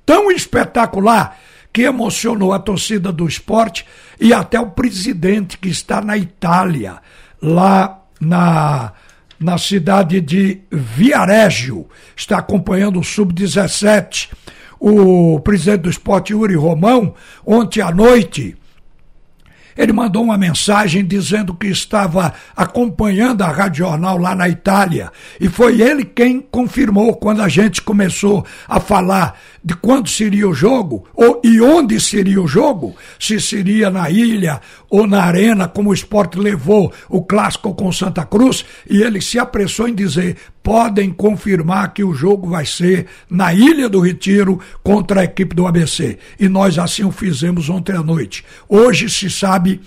Tão 0.06 0.32
espetacular 0.32 1.38
que 1.74 1.84
emocionou 1.84 2.54
a 2.54 2.60
torcida 2.60 3.12
do 3.12 3.28
esporte 3.28 3.86
e 4.20 4.34
até 4.34 4.60
o 4.60 4.72
presidente 4.72 5.58
que 5.58 5.70
está 5.70 6.02
na 6.02 6.18
Itália, 6.18 6.98
lá 7.42 8.02
na, 8.20 8.92
na 9.40 9.58
cidade 9.58 10.20
de 10.20 10.62
Viareggio, 10.70 11.88
está 12.16 12.38
acompanhando 12.38 13.00
o 13.00 13.04
Sub-17. 13.04 14.30
O 14.80 15.40
presidente 15.40 15.82
do 15.82 15.90
esporte, 15.90 16.34
Yuri 16.34 16.56
Romão, 16.56 17.14
ontem 17.46 17.82
à 17.82 17.92
noite, 17.92 18.58
ele 19.82 19.92
mandou 19.92 20.24
uma 20.24 20.38
mensagem 20.38 21.04
dizendo 21.04 21.56
que 21.56 21.66
estava 21.66 22.34
acompanhando 22.56 23.42
a 23.42 23.48
Rádio 23.48 23.86
Jornal 23.86 24.16
lá 24.16 24.36
na 24.36 24.48
Itália. 24.48 25.12
E 25.40 25.50
foi 25.50 25.82
ele 25.82 26.06
quem 26.06 26.40
confirmou 26.40 27.16
quando 27.16 27.42
a 27.42 27.50
gente 27.50 27.82
começou 27.82 28.46
a 28.68 28.80
falar 28.80 29.40
de 29.64 29.76
quando 29.76 30.08
seria 30.08 30.48
o 30.48 30.54
jogo 30.54 31.08
ou, 31.16 31.42
e 31.44 31.60
onde 31.60 32.00
seria 32.00 32.40
o 32.40 32.48
jogo, 32.48 32.96
se 33.20 33.40
seria 33.40 33.90
na 33.90 34.08
ilha 34.10 34.62
ou 34.88 35.08
na 35.08 35.24
arena, 35.24 35.68
como 35.68 35.90
o 35.90 35.94
esporte 35.94 36.38
levou 36.38 36.94
o 37.10 37.24
clássico 37.24 37.74
com 37.74 37.92
Santa 37.92 38.24
Cruz. 38.24 38.64
E 38.88 39.02
ele 39.02 39.20
se 39.20 39.40
apressou 39.40 39.88
em 39.88 39.96
dizer: 39.96 40.38
podem 40.64 41.12
confirmar 41.12 41.94
que 41.94 42.04
o 42.04 42.14
jogo 42.14 42.50
vai 42.50 42.66
ser 42.66 43.08
na 43.30 43.54
Ilha 43.54 43.90
do 43.90 44.00
Retiro 44.00 44.60
contra 44.84 45.22
a 45.22 45.24
equipe 45.24 45.56
do 45.56 45.68
ABC. 45.68 46.18
E 46.40 46.48
nós 46.48 46.78
assim 46.78 47.04
o 47.04 47.12
fizemos 47.12 47.70
ontem 47.70 47.96
à 47.96 48.04
noite. 48.04 48.46
Hoje 48.68 49.10
se 49.10 49.30
sabe 49.30 49.82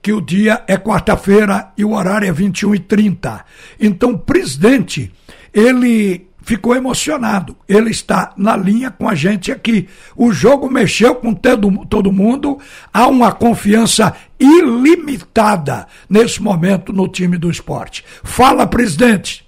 que 0.00 0.12
o 0.12 0.20
dia 0.20 0.62
é 0.66 0.76
quarta-feira 0.76 1.72
e 1.76 1.84
o 1.84 1.92
horário 1.92 2.28
é 2.28 2.32
21h30. 2.32 3.42
Então, 3.80 4.12
o 4.12 4.18
presidente, 4.18 5.12
ele 5.52 6.28
ficou 6.42 6.74
emocionado. 6.74 7.56
Ele 7.68 7.90
está 7.90 8.32
na 8.36 8.56
linha 8.56 8.90
com 8.90 9.08
a 9.08 9.14
gente 9.14 9.52
aqui. 9.52 9.88
O 10.16 10.32
jogo 10.32 10.70
mexeu 10.70 11.14
com 11.16 11.34
todo, 11.34 11.84
todo 11.86 12.12
mundo. 12.12 12.58
Há 12.92 13.06
uma 13.06 13.32
confiança 13.32 14.14
ilimitada 14.38 15.86
nesse 16.08 16.42
momento 16.42 16.92
no 16.92 17.08
time 17.08 17.36
do 17.36 17.50
esporte. 17.50 18.04
Fala, 18.22 18.66
presidente. 18.66 19.47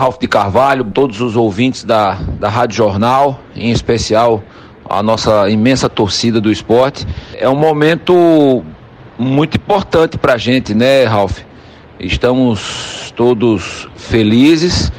Ralf 0.00 0.16
de 0.18 0.26
Carvalho, 0.26 0.82
todos 0.82 1.20
os 1.20 1.36
ouvintes 1.36 1.84
da, 1.84 2.14
da 2.38 2.48
Rádio 2.48 2.74
Jornal, 2.74 3.38
em 3.54 3.70
especial 3.70 4.42
a 4.88 5.02
nossa 5.02 5.50
imensa 5.50 5.90
torcida 5.90 6.40
do 6.40 6.50
esporte. 6.50 7.06
É 7.36 7.46
um 7.50 7.54
momento 7.54 8.64
muito 9.18 9.58
importante 9.58 10.16
para 10.16 10.32
a 10.32 10.38
gente, 10.38 10.72
né, 10.72 11.04
Ralf? 11.04 11.40
Estamos 11.98 13.12
todos 13.14 13.90
felizes 13.94 14.90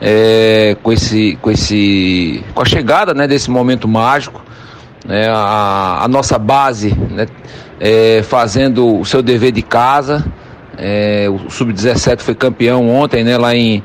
é, 0.00 0.76
com, 0.82 0.90
esse, 0.90 1.38
com, 1.40 1.52
esse, 1.52 2.44
com 2.52 2.60
a 2.60 2.64
chegada 2.64 3.14
né, 3.14 3.28
desse 3.28 3.52
momento 3.52 3.86
mágico. 3.86 4.42
Né, 5.06 5.28
a, 5.28 6.00
a 6.02 6.08
nossa 6.08 6.36
base 6.36 6.92
né, 7.12 7.28
é, 7.78 8.24
fazendo 8.24 8.98
o 8.98 9.04
seu 9.04 9.22
dever 9.22 9.52
de 9.52 9.62
casa. 9.62 10.26
É, 10.76 11.28
o 11.30 11.48
Sub-17 11.48 12.22
foi 12.22 12.34
campeão 12.34 12.90
ontem 12.90 13.22
né, 13.22 13.38
lá 13.38 13.54
em 13.54 13.84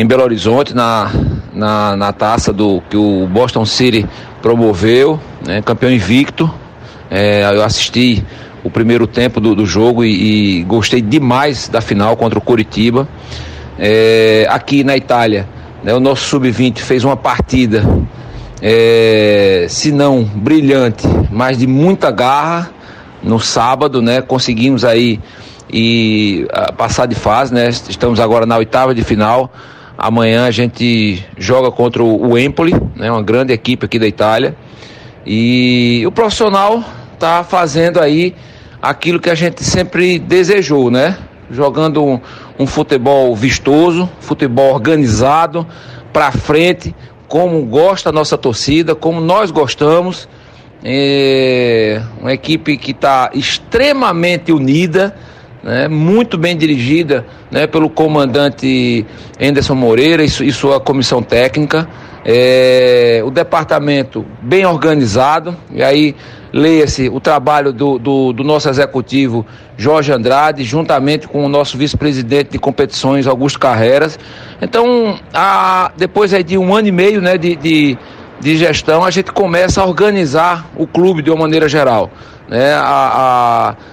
em 0.00 0.06
Belo 0.06 0.22
Horizonte, 0.22 0.74
na, 0.74 1.10
na, 1.52 1.94
na 1.94 2.10
taça 2.10 2.54
do 2.54 2.82
que 2.88 2.96
o 2.96 3.26
Boston 3.26 3.66
City 3.66 4.06
promoveu, 4.40 5.20
né, 5.46 5.60
campeão 5.60 5.92
invicto. 5.92 6.50
É, 7.10 7.42
eu 7.44 7.62
assisti 7.62 8.24
o 8.64 8.70
primeiro 8.70 9.06
tempo 9.06 9.42
do, 9.42 9.54
do 9.54 9.66
jogo 9.66 10.02
e, 10.02 10.60
e, 10.60 10.62
gostei 10.62 11.02
demais 11.02 11.68
da 11.68 11.82
final 11.82 12.16
contra 12.16 12.38
o 12.38 12.40
Curitiba. 12.40 13.06
É, 13.78 14.46
aqui 14.48 14.82
na 14.82 14.96
Itália, 14.96 15.46
né, 15.84 15.92
o 15.92 16.00
nosso 16.00 16.24
sub-20 16.30 16.78
fez 16.78 17.04
uma 17.04 17.16
partida, 17.16 17.84
é, 18.62 19.66
se 19.68 19.92
não 19.92 20.24
brilhante, 20.24 21.06
mas 21.30 21.58
de 21.58 21.66
muita 21.66 22.10
garra 22.10 22.70
no 23.22 23.38
sábado, 23.38 24.00
né? 24.00 24.22
Conseguimos 24.22 24.82
aí 24.82 25.20
e 25.70 26.48
passar 26.78 27.04
de 27.04 27.14
fase, 27.14 27.52
né? 27.52 27.68
Estamos 27.68 28.18
agora 28.18 28.46
na 28.46 28.56
oitava 28.56 28.94
de 28.94 29.04
final. 29.04 29.52
Amanhã 30.02 30.46
a 30.46 30.50
gente 30.50 31.22
joga 31.36 31.70
contra 31.70 32.02
o 32.02 32.38
Empoli, 32.38 32.72
né, 32.96 33.12
uma 33.12 33.22
grande 33.22 33.52
equipe 33.52 33.84
aqui 33.84 33.98
da 33.98 34.06
Itália. 34.06 34.56
E 35.26 36.02
o 36.06 36.10
profissional 36.10 36.82
está 37.12 37.44
fazendo 37.44 38.00
aí 38.00 38.34
aquilo 38.80 39.20
que 39.20 39.28
a 39.28 39.34
gente 39.34 39.62
sempre 39.62 40.18
desejou, 40.18 40.90
né? 40.90 41.18
Jogando 41.50 42.02
um, 42.02 42.18
um 42.58 42.66
futebol 42.66 43.36
vistoso, 43.36 44.08
futebol 44.20 44.72
organizado, 44.72 45.66
para 46.14 46.32
frente, 46.32 46.96
como 47.28 47.62
gosta 47.66 48.08
a 48.08 48.12
nossa 48.12 48.38
torcida, 48.38 48.94
como 48.94 49.20
nós 49.20 49.50
gostamos. 49.50 50.26
É 50.82 52.00
uma 52.18 52.32
equipe 52.32 52.78
que 52.78 52.92
está 52.92 53.30
extremamente 53.34 54.50
unida 54.50 55.14
né, 55.62 55.88
muito 55.88 56.38
bem 56.38 56.56
dirigida 56.56 57.26
né, 57.50 57.66
pelo 57.66 57.90
comandante 57.90 59.04
Anderson 59.40 59.74
Moreira 59.74 60.24
e, 60.24 60.52
sua 60.52 60.80
comissão 60.80 61.22
técnica. 61.22 61.88
É, 62.24 63.22
o 63.24 63.30
departamento 63.30 64.26
bem 64.42 64.66
organizado, 64.66 65.56
e 65.72 65.82
aí 65.82 66.14
leia-se 66.52 67.08
o 67.08 67.20
trabalho 67.20 67.72
do, 67.72 67.98
do, 67.98 68.32
do, 68.32 68.44
nosso 68.44 68.68
executivo 68.68 69.46
Jorge 69.76 70.12
Andrade, 70.12 70.62
juntamente 70.64 71.26
com 71.26 71.44
o 71.44 71.48
nosso 71.48 71.78
vice-presidente 71.78 72.50
de 72.50 72.58
competições, 72.58 73.26
Augusto 73.26 73.58
Carreras. 73.58 74.18
Então, 74.60 75.18
a, 75.32 75.92
depois 75.96 76.32
de 76.44 76.58
um 76.58 76.74
ano 76.74 76.88
e 76.88 76.92
meio 76.92 77.20
né, 77.22 77.38
de, 77.38 77.56
de, 77.56 77.98
de 78.40 78.56
gestão, 78.56 79.04
a 79.04 79.10
gente 79.10 79.30
começa 79.32 79.82
a 79.82 79.86
organizar 79.86 80.66
o 80.76 80.86
clube 80.86 81.22
de 81.22 81.30
uma 81.30 81.40
maneira 81.40 81.68
geral 81.68 82.10
né, 82.50 82.72
a, 82.74 82.80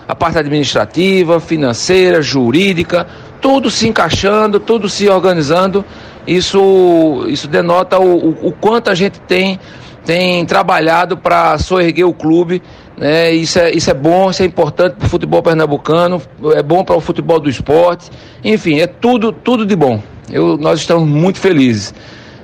a, 0.08 0.12
a 0.12 0.16
parte 0.16 0.40
administrativa, 0.40 1.40
financeira, 1.40 2.24
jurídica, 2.24 3.06
tudo 3.40 3.70
se 3.70 3.88
encaixando, 3.88 4.60
tudo 4.60 4.90
se 4.90 5.08
organizando. 5.08 5.86
Isso, 6.26 7.24
isso 7.30 7.48
denota 7.48 8.00
o, 8.00 8.32
o, 8.32 8.48
o 8.48 8.52
quanto 8.52 8.90
a 8.90 8.96
gente 8.96 9.20
tem, 9.22 9.60
tem 10.04 10.44
trabalhado 10.44 11.16
para 11.16 11.58
soerguer 11.60 12.08
o 12.08 12.14
clube. 12.14 12.64
Né? 12.98 13.32
Isso, 13.32 13.60
é, 13.60 13.72
isso 13.72 13.92
é 13.92 13.94
bom, 13.94 14.32
isso 14.32 14.42
é 14.42 14.46
importante 14.46 14.96
para 14.96 15.06
o 15.06 15.10
futebol 15.10 15.44
pernambucano, 15.44 16.20
é 16.56 16.64
bom 16.64 16.84
para 16.84 16.96
o 16.96 17.00
futebol 17.00 17.40
do 17.40 17.48
esporte. 17.48 18.10
Enfim, 18.44 18.80
é 18.80 18.88
tudo, 18.88 19.32
tudo 19.32 19.68
de 19.68 19.76
bom. 19.76 20.02
Eu, 20.32 20.58
nós 20.58 20.80
estamos 20.80 21.08
muito 21.08 21.38
felizes. 21.38 21.94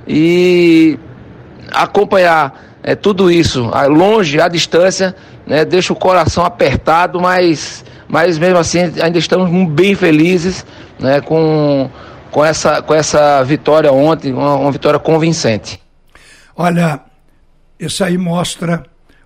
E 0.07 0.99
acompanhar 1.73 2.77
é, 2.83 2.95
tudo 2.95 3.31
isso 3.31 3.71
longe, 3.89 4.39
à 4.39 4.47
distância, 4.47 5.15
né, 5.45 5.65
deixa 5.65 5.91
o 5.93 5.95
coração 5.95 6.45
apertado, 6.45 7.19
mas, 7.19 7.83
mas 8.07 8.37
mesmo 8.37 8.57
assim 8.57 8.79
ainda 9.01 9.17
estamos 9.17 9.49
bem 9.71 9.95
felizes 9.95 10.65
né, 10.99 11.21
com, 11.21 11.89
com, 12.31 12.45
essa, 12.45 12.81
com 12.81 12.93
essa 12.93 13.43
vitória 13.43 13.91
ontem, 13.91 14.33
uma, 14.33 14.55
uma 14.55 14.71
vitória 14.71 14.99
convincente. 14.99 15.81
Olha, 16.55 17.01
isso 17.79 18.03
aí 18.03 18.17
mostra 18.17 18.83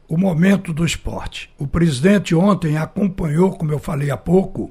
o 0.07 0.17
momento 0.17 0.71
do 0.71 0.85
esporte. 0.85 1.49
O 1.57 1.67
presidente 1.67 2.33
ontem 2.33 2.77
acompanhou, 2.77 3.51
como 3.51 3.71
eu 3.71 3.79
falei 3.79 4.09
há 4.09 4.15
pouco, 4.15 4.69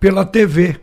pela 0.00 0.24
TV, 0.24 0.80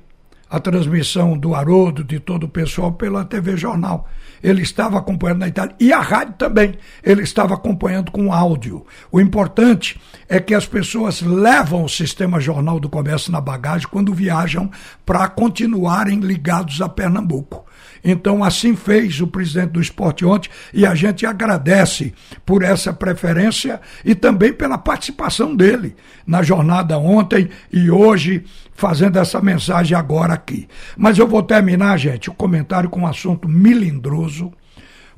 a 0.49 0.59
transmissão 0.59 1.37
do 1.37 1.53
Haroldo, 1.53 2.03
de 2.03 2.19
todo 2.19 2.45
o 2.45 2.49
pessoal, 2.49 2.93
pela 2.93 3.25
TV 3.25 3.57
Jornal 3.57 4.07
ele 4.43 4.61
estava 4.61 4.97
acompanhando 4.97 5.39
na 5.39 5.47
Itália. 5.47 5.75
E 5.79 5.91
a 5.91 5.99
rádio 5.99 6.35
também, 6.37 6.75
ele 7.03 7.21
estava 7.21 7.53
acompanhando 7.53 8.11
com 8.11 8.33
áudio. 8.33 8.85
O 9.11 9.19
importante 9.19 9.99
é 10.27 10.39
que 10.39 10.53
as 10.53 10.65
pessoas 10.65 11.21
levam 11.21 11.83
o 11.83 11.89
sistema 11.89 12.39
Jornal 12.39 12.79
do 12.79 12.89
Comércio 12.89 13.31
na 13.31 13.41
bagagem 13.41 13.87
quando 13.87 14.13
viajam 14.13 14.69
para 15.05 15.27
continuarem 15.27 16.19
ligados 16.19 16.81
a 16.81 16.89
Pernambuco. 16.89 17.65
Então, 18.03 18.43
assim 18.43 18.75
fez 18.75 19.21
o 19.21 19.27
presidente 19.27 19.71
do 19.71 19.81
esporte 19.81 20.25
ontem 20.25 20.49
e 20.73 20.85
a 20.85 20.95
gente 20.95 21.25
agradece 21.25 22.13
por 22.45 22.63
essa 22.63 22.91
preferência 22.91 23.79
e 24.03 24.15
também 24.15 24.51
pela 24.51 24.77
participação 24.77 25.55
dele 25.55 25.95
na 26.25 26.41
jornada 26.41 26.97
ontem 26.97 27.49
e 27.71 27.91
hoje 27.91 28.43
fazendo 28.81 29.19
essa 29.19 29.39
mensagem 29.39 29.95
agora 29.95 30.33
aqui. 30.33 30.67
Mas 30.97 31.19
eu 31.19 31.27
vou 31.27 31.43
terminar, 31.43 31.97
gente, 31.97 32.31
o 32.31 32.33
comentário 32.33 32.89
com 32.89 33.01
um 33.01 33.07
assunto 33.07 33.47
milindroso, 33.47 34.51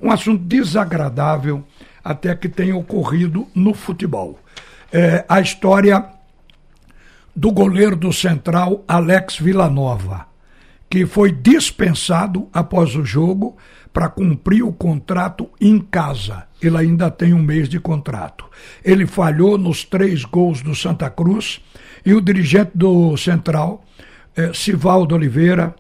um 0.02 0.12
assunto 0.12 0.44
desagradável, 0.44 1.64
até 2.04 2.36
que 2.36 2.50
tenha 2.50 2.76
ocorrido 2.76 3.48
no 3.56 3.74
futebol. 3.74 4.38
É, 4.92 5.24
a 5.30 5.40
história 5.40 6.06
do 7.34 7.54
goleiro 7.54 7.96
do 7.96 8.12
Central, 8.12 8.84
Alex 8.86 9.38
Villanova, 9.38 10.26
que 10.90 11.06
foi 11.06 11.32
dispensado 11.32 12.50
após 12.52 12.98
o 12.98 13.06
jogo 13.06 13.56
para 13.94 14.10
cumprir 14.10 14.62
o 14.62 14.74
contrato 14.74 15.50
em 15.62 15.80
casa. 15.80 16.44
Ele 16.62 16.78
ainda 16.78 17.10
tem 17.10 17.34
um 17.34 17.42
mês 17.42 17.70
de 17.70 17.80
contrato. 17.80 18.44
Ele 18.84 19.08
falhou 19.08 19.58
nos 19.58 19.86
três 19.86 20.26
gols 20.26 20.62
do 20.62 20.76
Santa 20.76 21.10
Cruz 21.10 21.62
e 22.06 22.14
o 22.14 22.22
dirigente 22.22 22.72
do 22.76 23.16
Central, 23.18 23.84
eh, 24.36 24.52
Sivaldo 24.54 25.16
Oliveira, 25.16 25.76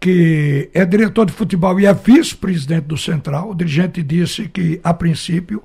que 0.00 0.70
é 0.72 0.84
diretor 0.84 1.26
de 1.26 1.32
futebol 1.32 1.78
e 1.80 1.86
é 1.86 1.92
vice-presidente 1.92 2.86
do 2.86 2.96
Central, 2.96 3.50
o 3.50 3.54
dirigente 3.54 4.02
disse 4.02 4.48
que, 4.48 4.80
a 4.82 4.94
princípio, 4.94 5.62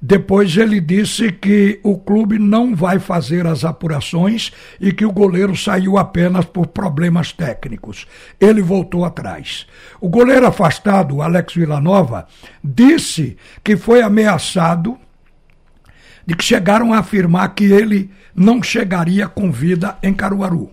depois 0.00 0.56
ele 0.56 0.80
disse 0.80 1.32
que 1.32 1.80
o 1.82 1.96
clube 1.96 2.38
não 2.38 2.74
vai 2.74 2.98
fazer 2.98 3.46
as 3.46 3.64
apurações 3.64 4.52
e 4.80 4.92
que 4.92 5.04
o 5.04 5.12
goleiro 5.12 5.56
saiu 5.56 5.96
apenas 5.96 6.44
por 6.44 6.66
problemas 6.66 7.32
técnicos. 7.32 8.06
Ele 8.38 8.60
voltou 8.60 9.04
atrás. 9.04 9.66
O 10.00 10.08
goleiro 10.08 10.46
afastado, 10.46 11.22
Alex 11.22 11.54
Villanova, 11.54 12.26
disse 12.62 13.36
que 13.62 13.76
foi 13.76 14.02
ameaçado 14.02 14.98
de 16.26 16.34
que 16.34 16.44
chegaram 16.44 16.92
a 16.92 16.98
afirmar 16.98 17.54
que 17.54 17.64
ele 17.64 18.10
não 18.34 18.62
chegaria 18.62 19.28
com 19.28 19.50
vida 19.50 19.96
em 20.02 20.12
Caruaru. 20.12 20.70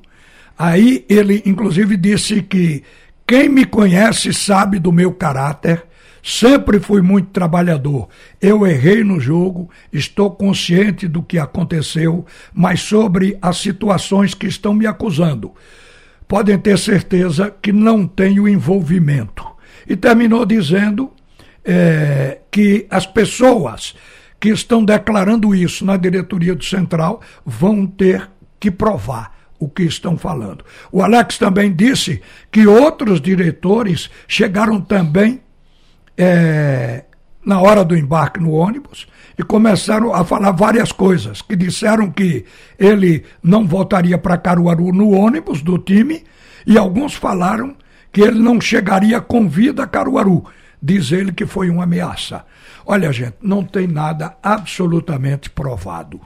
Aí 0.58 1.06
ele, 1.10 1.42
inclusive, 1.46 1.98
disse 1.98 2.42
que 2.42 2.84
quem 3.26 3.50
me 3.50 3.66
conhece 3.66 4.34
sabe 4.34 4.78
do 4.78 4.92
meu 4.92 5.14
caráter, 5.14 5.84
sempre 6.24 6.80
fui 6.80 7.02
muito 7.02 7.30
trabalhador. 7.30 8.08
Eu 8.42 8.66
errei 8.66 9.04
no 9.04 9.20
jogo, 9.20 9.70
estou 9.92 10.32
consciente 10.32 11.08
do 11.08 11.24
que 11.24 11.38
aconteceu, 11.38 12.26
mas 12.54 12.82
sobre 12.82 13.38
as 13.42 13.58
situações 13.58 14.34
que 14.34 14.48
estão 14.48 14.74
me 14.74 14.86
acusando, 14.86 15.52
podem 16.28 16.58
ter 16.58 16.78
certeza 16.78 17.54
que 17.62 17.72
não 17.72 18.08
tenho 18.08 18.48
envolvimento. 18.48 19.46
E 19.88 19.96
terminou 19.96 20.46
dizendo 20.46 21.12
é, 21.66 22.40
que 22.50 22.86
as 22.90 23.06
pessoas 23.06 23.96
que 24.40 24.50
estão 24.50 24.84
declarando 24.84 25.54
isso 25.54 25.86
na 25.86 25.98
diretoria 25.98 26.56
do 26.56 26.64
Central 26.64 27.22
vão 27.46 27.86
ter 27.86 28.30
que 28.60 28.72
provar 28.72 29.40
o 29.60 29.70
que 29.70 29.84
estão 29.84 30.18
falando. 30.18 30.66
O 30.92 31.04
Alex 31.04 31.38
também 31.38 31.72
disse 31.72 32.22
que 32.52 32.66
outros 32.66 33.22
diretores 33.22 34.10
chegaram 34.28 34.82
também 34.82 35.42
é, 36.18 37.06
na 37.46 37.60
hora 37.60 37.84
do 37.84 37.98
embarque 37.98 38.40
no 38.40 38.52
ônibus 38.52 39.08
e 39.38 39.44
começaram 39.44 40.14
a 40.14 40.24
falar 40.24 40.52
várias 40.52 40.92
coisas, 40.92 41.42
que 41.42 41.56
disseram 41.56 42.12
que 42.12 42.46
ele 42.78 43.24
não 43.42 43.68
voltaria 43.68 44.18
para 44.18 44.38
Caruaru 44.38 44.92
no 44.92 45.12
ônibus 45.12 45.62
do 45.62 45.78
time 45.78 46.24
e 46.66 46.78
alguns 46.78 47.16
falaram 47.16 47.76
que 48.12 48.22
ele 48.22 48.40
não 48.40 48.60
chegaria 48.60 49.20
com 49.22 49.48
vida 49.48 49.84
a 49.84 49.88
Caruaru. 49.88 50.44
Diz 50.82 51.12
ele 51.12 51.32
que 51.32 51.46
foi 51.46 51.70
uma 51.70 51.84
ameaça. 51.84 52.46
Olha, 52.86 53.12
gente, 53.12 53.36
não 53.42 53.64
tem 53.64 53.88
nada 53.88 54.36
absolutamente 54.42 55.50
provado. 55.50 56.20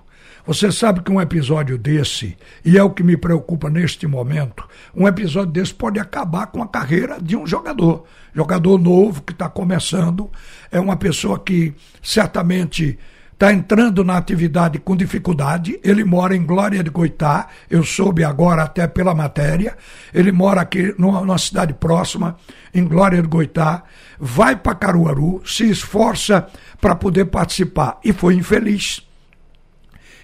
Você 0.47 0.71
sabe 0.71 1.01
que 1.01 1.11
um 1.11 1.19
episódio 1.19 1.75
desse, 1.75 2.37
e 2.63 2.77
é 2.77 2.83
o 2.83 2.91
que 2.91 3.01
me 3.01 3.17
preocupa 3.17 3.67
neste 3.67 4.05
momento, 4.05 4.67
um 4.95 5.07
episódio 5.07 5.51
desse 5.51 5.73
pode 5.73 5.99
acabar 5.99 6.47
com 6.47 6.61
a 6.61 6.67
carreira 6.67 7.17
de 7.19 7.35
um 7.35 7.47
jogador. 7.47 8.05
Jogador 8.31 8.77
novo 8.77 9.23
que 9.23 9.33
está 9.33 9.49
começando, 9.49 10.29
é 10.71 10.79
uma 10.79 10.95
pessoa 10.97 11.39
que 11.39 11.73
certamente 12.03 12.99
está 13.33 13.51
entrando 13.51 14.03
na 14.03 14.17
atividade 14.17 14.77
com 14.77 14.95
dificuldade. 14.95 15.79
Ele 15.83 16.03
mora 16.03 16.35
em 16.35 16.45
Glória 16.45 16.83
de 16.83 16.91
Goitá, 16.91 17.47
eu 17.67 17.83
soube 17.83 18.23
agora 18.23 18.61
até 18.61 18.87
pela 18.87 19.15
matéria. 19.15 19.75
Ele 20.13 20.31
mora 20.31 20.61
aqui 20.61 20.93
numa, 20.97 21.21
numa 21.21 21.37
cidade 21.39 21.73
próxima, 21.73 22.37
em 22.71 22.85
Glória 22.85 23.19
de 23.19 23.27
Goitá. 23.27 23.83
Vai 24.19 24.55
para 24.55 24.75
Caruaru, 24.75 25.41
se 25.43 25.67
esforça 25.67 26.45
para 26.79 26.95
poder 26.95 27.25
participar 27.25 27.99
e 28.03 28.13
foi 28.13 28.35
infeliz. 28.35 29.05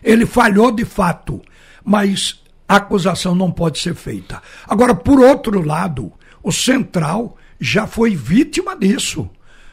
Ele 0.03 0.25
falhou 0.25 0.71
de 0.71 0.85
fato, 0.85 1.41
mas 1.83 2.41
a 2.67 2.77
acusação 2.77 3.35
não 3.35 3.51
pode 3.51 3.79
ser 3.79 3.95
feita. 3.95 4.41
Agora, 4.67 4.95
por 4.95 5.19
outro 5.19 5.61
lado, 5.65 6.11
o 6.41 6.51
Central 6.51 7.37
já 7.59 7.85
foi 7.85 8.15
vítima 8.15 8.75
disso. 8.75 9.29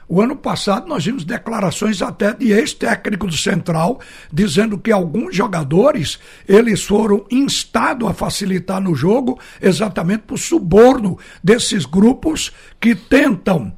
O 0.08 0.22
ano 0.22 0.34
passado 0.34 0.88
nós 0.88 1.04
vimos 1.04 1.22
declarações 1.22 2.00
até 2.00 2.32
de 2.32 2.50
ex-técnico 2.50 3.26
do 3.26 3.36
Central 3.36 4.00
dizendo 4.32 4.78
que 4.78 4.90
alguns 4.90 5.36
jogadores 5.36 6.18
eles 6.48 6.82
foram 6.82 7.26
instados 7.30 8.08
a 8.08 8.14
facilitar 8.14 8.80
no 8.80 8.94
jogo 8.94 9.38
exatamente 9.60 10.22
por 10.22 10.38
suborno 10.38 11.18
desses 11.44 11.84
grupos 11.84 12.52
que 12.80 12.94
tentam 12.94 13.70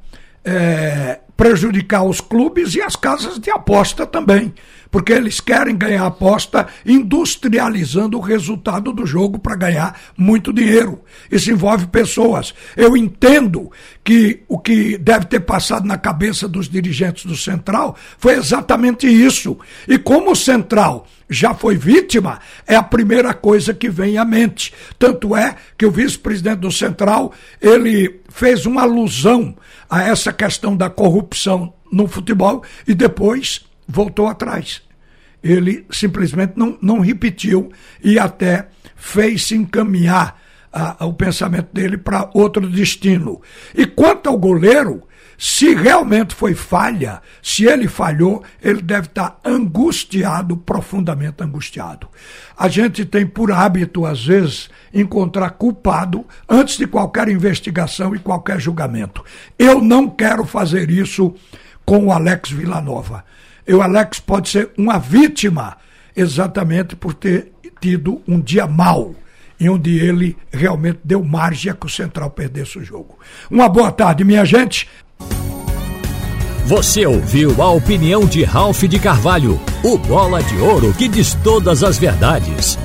é, 0.45 1.19
prejudicar 1.35 2.03
os 2.03 2.21
clubes 2.21 2.75
e 2.75 2.81
as 2.81 2.95
casas 2.95 3.37
de 3.37 3.51
aposta 3.51 4.05
também 4.05 4.53
porque 4.91 5.13
eles 5.13 5.39
querem 5.39 5.77
ganhar 5.77 6.05
aposta 6.05 6.67
industrializando 6.85 8.17
o 8.17 8.21
resultado 8.21 8.91
do 8.91 9.05
jogo 9.05 9.39
para 9.39 9.55
ganhar 9.55 9.99
muito 10.17 10.51
dinheiro. 10.51 11.01
Isso 11.31 11.49
envolve 11.49 11.87
pessoas. 11.87 12.53
Eu 12.75 12.97
entendo 12.97 13.71
que 14.03 14.43
o 14.49 14.59
que 14.59 14.97
deve 14.97 15.25
ter 15.25 15.39
passado 15.39 15.87
na 15.87 15.97
cabeça 15.97 16.47
dos 16.47 16.67
dirigentes 16.67 17.25
do 17.25 17.37
Central 17.37 17.95
foi 18.17 18.33
exatamente 18.33 19.07
isso. 19.07 19.57
E 19.87 19.97
como 19.97 20.31
o 20.31 20.35
Central 20.35 21.07
já 21.29 21.53
foi 21.53 21.77
vítima, 21.77 22.39
é 22.67 22.75
a 22.75 22.83
primeira 22.83 23.33
coisa 23.33 23.73
que 23.73 23.89
vem 23.89 24.17
à 24.17 24.25
mente. 24.25 24.73
Tanto 24.99 25.33
é 25.33 25.55
que 25.77 25.85
o 25.85 25.91
vice-presidente 25.91 26.59
do 26.59 26.71
Central, 26.71 27.31
ele 27.61 28.19
fez 28.27 28.65
uma 28.65 28.81
alusão 28.81 29.55
a 29.89 30.03
essa 30.03 30.33
questão 30.33 30.75
da 30.75 30.89
corrupção 30.89 31.73
no 31.89 32.07
futebol 32.07 32.63
e 32.85 32.93
depois 32.93 33.61
voltou 33.91 34.27
atrás. 34.27 34.81
Ele 35.43 35.85
simplesmente 35.89 36.53
não, 36.55 36.77
não 36.81 36.99
repetiu 36.99 37.71
e 38.03 38.17
até 38.17 38.67
fez-se 38.95 39.55
encaminhar 39.55 40.39
a, 40.71 41.03
a, 41.03 41.07
o 41.07 41.13
pensamento 41.13 41.69
dele 41.73 41.97
para 41.97 42.29
outro 42.33 42.69
destino. 42.69 43.41
E 43.75 43.85
quanto 43.85 44.29
ao 44.29 44.37
goleiro, 44.37 45.03
se 45.37 45.73
realmente 45.73 46.35
foi 46.35 46.53
falha, 46.53 47.19
se 47.41 47.65
ele 47.65 47.87
falhou, 47.87 48.43
ele 48.61 48.79
deve 48.79 49.07
estar 49.07 49.39
angustiado, 49.43 50.55
profundamente 50.55 51.43
angustiado. 51.43 52.07
A 52.55 52.67
gente 52.67 53.03
tem 53.03 53.25
por 53.25 53.51
hábito, 53.51 54.05
às 54.05 54.23
vezes, 54.23 54.69
encontrar 54.93 55.49
culpado 55.49 56.23
antes 56.47 56.77
de 56.77 56.85
qualquer 56.85 57.27
investigação 57.27 58.15
e 58.15 58.19
qualquer 58.19 58.59
julgamento. 58.59 59.25
Eu 59.57 59.81
não 59.81 60.07
quero 60.07 60.45
fazer 60.45 60.91
isso 60.91 61.33
com 61.83 62.05
o 62.05 62.11
Alex 62.11 62.51
Villanova. 62.51 63.25
E 63.71 63.73
o 63.73 63.81
Alex 63.81 64.19
pode 64.19 64.49
ser 64.49 64.69
uma 64.77 64.99
vítima 64.99 65.77
exatamente 66.13 66.93
por 66.93 67.13
ter 67.13 67.53
tido 67.79 68.21
um 68.27 68.37
dia 68.37 68.67
mau 68.67 69.15
em 69.57 69.69
onde 69.69 69.97
ele 69.97 70.35
realmente 70.51 70.99
deu 71.05 71.23
margem 71.23 71.71
a 71.71 71.73
que 71.73 71.85
o 71.85 71.89
Central 71.89 72.29
perdesse 72.31 72.79
o 72.79 72.83
jogo. 72.83 73.17
Uma 73.49 73.69
boa 73.69 73.89
tarde, 73.89 74.25
minha 74.25 74.43
gente. 74.43 74.89
Você 76.65 77.05
ouviu 77.05 77.63
a 77.63 77.71
opinião 77.71 78.25
de 78.25 78.43
Ralph 78.43 78.83
de 78.83 78.99
Carvalho, 78.99 79.57
o 79.85 79.97
bola 79.97 80.43
de 80.43 80.57
ouro 80.57 80.93
que 80.93 81.07
diz 81.07 81.33
todas 81.35 81.81
as 81.81 81.97
verdades. 81.97 82.77